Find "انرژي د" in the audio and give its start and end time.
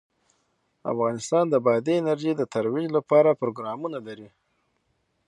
1.99-2.41